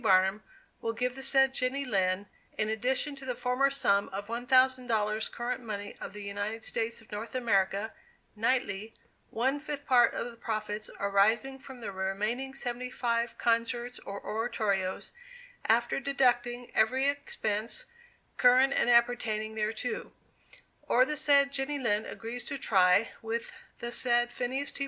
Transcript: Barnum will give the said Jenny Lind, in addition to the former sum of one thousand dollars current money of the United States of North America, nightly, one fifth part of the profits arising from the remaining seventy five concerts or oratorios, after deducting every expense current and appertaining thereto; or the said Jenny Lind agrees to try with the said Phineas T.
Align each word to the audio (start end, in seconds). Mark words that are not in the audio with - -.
Barnum 0.01 0.41
will 0.81 0.93
give 0.93 1.13
the 1.13 1.21
said 1.21 1.53
Jenny 1.53 1.85
Lind, 1.85 2.25
in 2.57 2.69
addition 2.69 3.15
to 3.17 3.23
the 3.23 3.35
former 3.35 3.69
sum 3.69 4.09
of 4.09 4.29
one 4.29 4.47
thousand 4.47 4.87
dollars 4.87 5.29
current 5.29 5.61
money 5.61 5.95
of 6.01 6.13
the 6.13 6.23
United 6.23 6.63
States 6.63 7.01
of 7.01 7.11
North 7.11 7.35
America, 7.35 7.93
nightly, 8.35 8.95
one 9.29 9.59
fifth 9.59 9.85
part 9.85 10.15
of 10.15 10.31
the 10.31 10.37
profits 10.37 10.89
arising 10.99 11.59
from 11.59 11.81
the 11.81 11.91
remaining 11.91 12.55
seventy 12.55 12.89
five 12.89 13.37
concerts 13.37 13.99
or 13.99 14.19
oratorios, 14.19 15.11
after 15.65 15.99
deducting 15.99 16.71
every 16.73 17.07
expense 17.07 17.85
current 18.37 18.73
and 18.73 18.89
appertaining 18.89 19.53
thereto; 19.55 20.11
or 20.87 21.05
the 21.05 21.15
said 21.15 21.51
Jenny 21.51 21.77
Lind 21.77 22.07
agrees 22.07 22.43
to 22.45 22.57
try 22.57 23.09
with 23.21 23.51
the 23.77 23.91
said 23.91 24.31
Phineas 24.31 24.71
T. 24.71 24.79